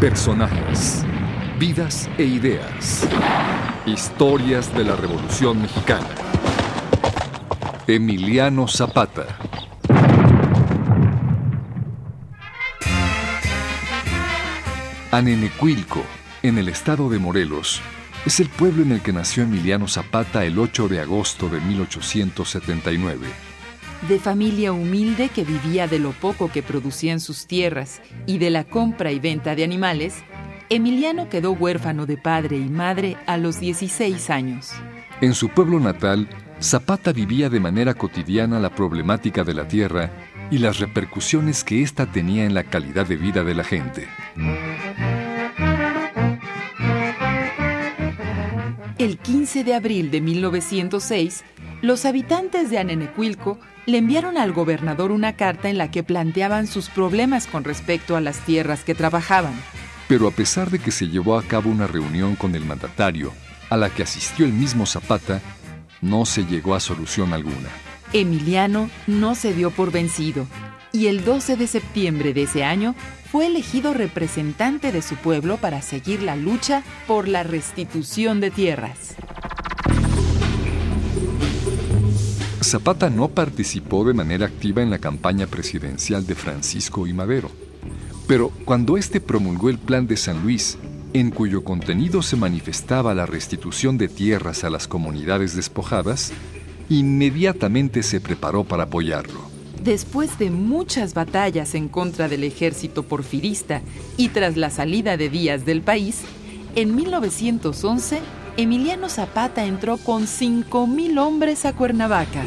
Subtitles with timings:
[0.00, 1.04] Personajes,
[1.58, 3.06] vidas e ideas.
[3.84, 6.08] Historias de la Revolución Mexicana.
[7.86, 9.26] Emiliano Zapata.
[15.10, 16.02] Anenecuilco,
[16.42, 17.82] en el estado de Morelos,
[18.24, 23.50] es el pueblo en el que nació Emiliano Zapata el 8 de agosto de 1879
[24.08, 28.64] de familia humilde que vivía de lo poco que producían sus tierras y de la
[28.64, 30.22] compra y venta de animales,
[30.68, 34.70] Emiliano quedó huérfano de padre y madre a los 16 años.
[35.20, 36.28] En su pueblo natal,
[36.62, 40.10] Zapata vivía de manera cotidiana la problemática de la tierra
[40.50, 44.08] y las repercusiones que ésta tenía en la calidad de vida de la gente.
[49.00, 51.42] El 15 de abril de 1906,
[51.80, 56.90] los habitantes de Anenecuilco le enviaron al gobernador una carta en la que planteaban sus
[56.90, 59.54] problemas con respecto a las tierras que trabajaban.
[60.06, 63.32] Pero a pesar de que se llevó a cabo una reunión con el mandatario,
[63.70, 65.40] a la que asistió el mismo Zapata,
[66.02, 67.70] no se llegó a solución alguna.
[68.12, 70.46] Emiliano no se dio por vencido
[70.92, 72.94] y el 12 de septiembre de ese año
[73.30, 79.14] fue elegido representante de su pueblo para seguir la lucha por la restitución de tierras.
[82.62, 87.50] Zapata no participó de manera activa en la campaña presidencial de Francisco y Madero,
[88.26, 90.78] pero cuando éste promulgó el Plan de San Luis,
[91.12, 96.32] en cuyo contenido se manifestaba la restitución de tierras a las comunidades despojadas,
[96.88, 99.49] inmediatamente se preparó para apoyarlo.
[99.82, 103.80] Después de muchas batallas en contra del ejército porfirista
[104.18, 106.20] y tras la salida de Díaz del país,
[106.74, 108.20] en 1911
[108.58, 112.44] Emiliano Zapata entró con 5.000 hombres a Cuernavaca.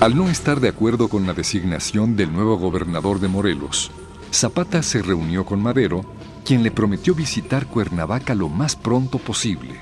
[0.00, 3.92] Al no estar de acuerdo con la designación del nuevo gobernador de Morelos,
[4.32, 6.04] Zapata se reunió con Madero,
[6.44, 9.74] quien le prometió visitar Cuernavaca lo más pronto posible.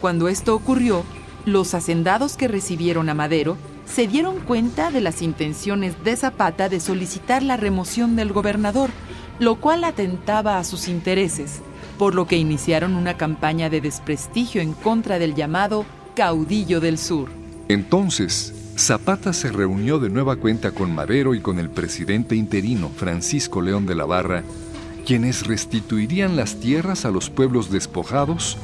[0.00, 1.04] Cuando esto ocurrió,
[1.44, 3.56] los hacendados que recibieron a Madero
[3.86, 8.90] se dieron cuenta de las intenciones de Zapata de solicitar la remoción del gobernador,
[9.38, 11.60] lo cual atentaba a sus intereses,
[11.98, 15.84] por lo que iniciaron una campaña de desprestigio en contra del llamado
[16.14, 17.28] caudillo del sur.
[17.68, 23.60] Entonces, Zapata se reunió de nueva cuenta con Madero y con el presidente interino Francisco
[23.60, 24.42] León de la Barra,
[25.06, 28.56] quienes restituirían las tierras a los pueblos despojados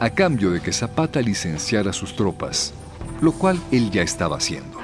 [0.00, 2.72] a cambio de que Zapata licenciara sus tropas,
[3.20, 4.78] lo cual él ya estaba haciendo.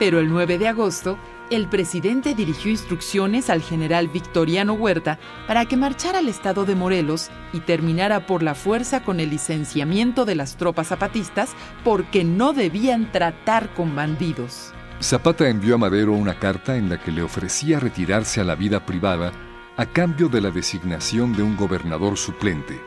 [0.00, 1.16] Pero el 9 de agosto,
[1.50, 7.30] el presidente dirigió instrucciones al general Victoriano Huerta para que marchara al estado de Morelos
[7.52, 11.54] y terminara por la fuerza con el licenciamiento de las tropas zapatistas
[11.84, 14.72] porque no debían tratar con bandidos.
[15.00, 18.84] Zapata envió a Madero una carta en la que le ofrecía retirarse a la vida
[18.84, 19.32] privada
[19.78, 22.80] a cambio de la designación de un gobernador suplente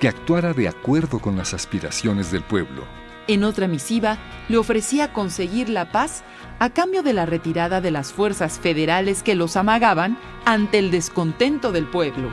[0.00, 2.84] que actuara de acuerdo con las aspiraciones del pueblo.
[3.26, 4.16] En otra misiva,
[4.48, 6.24] le ofrecía conseguir la paz
[6.58, 10.16] a cambio de la retirada de las fuerzas federales que los amagaban
[10.46, 12.30] ante el descontento del pueblo.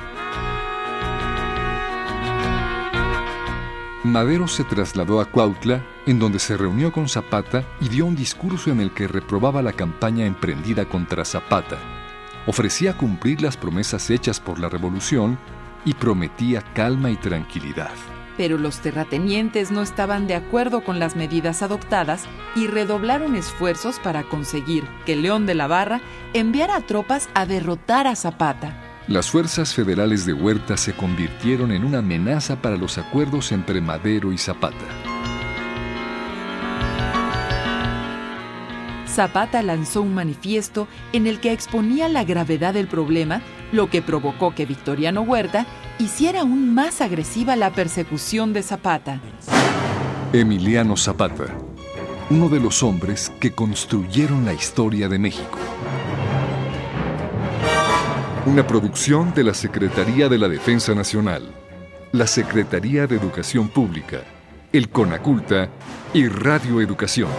[4.06, 8.72] Madero se trasladó a Cuautla, en donde se reunió con Zapata y dio un discurso
[8.72, 11.95] en el que reprobaba la campaña emprendida contra Zapata
[12.46, 15.38] ofrecía cumplir las promesas hechas por la revolución
[15.86, 17.92] y prometía calma y tranquilidad.
[18.38, 22.26] Pero los terratenientes no estaban de acuerdo con las medidas adoptadas
[22.56, 26.02] y redoblaron esfuerzos para conseguir que León de la Barra
[26.34, 28.82] enviara tropas a derrotar a Zapata.
[29.08, 34.34] Las fuerzas federales de Huerta se convirtieron en una amenaza para los acuerdos entre Madero
[34.34, 35.15] y Zapata.
[39.16, 44.54] Zapata lanzó un manifiesto en el que exponía la gravedad del problema, lo que provocó
[44.54, 45.66] que Victoriano Huerta
[46.00, 49.22] hiciera aún más agresiva la persecución de Zapata.
[50.34, 51.46] Emiliano Zapata,
[52.30, 55.60] uno de los hombres que construyeron la historia de México.
[58.46, 61.54] Una producción de la Secretaría de la Defensa Nacional,
[62.12, 64.24] la Secretaría de Educación Pública,
[64.74, 65.70] el CONACULTA
[66.14, 67.30] y Radio Educación.